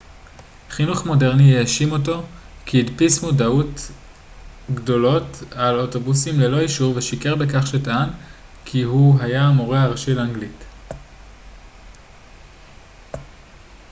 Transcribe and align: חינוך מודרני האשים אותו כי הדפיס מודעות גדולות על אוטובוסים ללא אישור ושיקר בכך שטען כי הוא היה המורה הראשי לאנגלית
חינוך 0.69 1.05
מודרני 1.05 1.57
האשים 1.57 1.91
אותו 1.91 2.23
כי 2.65 2.79
הדפיס 2.79 3.23
מודעות 3.23 3.81
גדולות 4.73 5.43
על 5.51 5.79
אוטובוסים 5.79 6.39
ללא 6.39 6.59
אישור 6.59 6.93
ושיקר 6.97 7.35
בכך 7.35 7.67
שטען 7.67 8.09
כי 8.65 8.81
הוא 8.81 9.21
היה 9.21 9.41
המורה 9.43 9.81
הראשי 9.83 10.13
לאנגלית 10.15 10.63